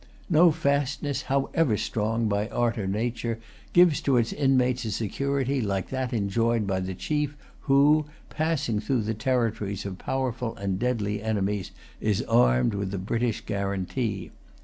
[0.31, 3.37] No fastness, however strong by art or nature,
[3.71, 9.03] gives to its inmates a security like that enjoyed by the chief who, passing through
[9.03, 11.69] the territories of powerful and deadly enemies,
[11.99, 14.31] is armed with the British guarantee.